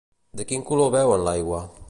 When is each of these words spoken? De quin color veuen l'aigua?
De 0.39 0.45
quin 0.51 0.65
color 0.71 0.91
veuen 0.97 1.29
l'aigua? 1.29 1.65